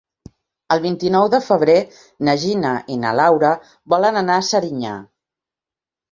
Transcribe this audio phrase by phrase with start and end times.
[0.75, 1.75] El vint-i-nou de febrer
[2.29, 3.51] na Gina i na Laura
[3.95, 4.95] volen anar a Serinyà.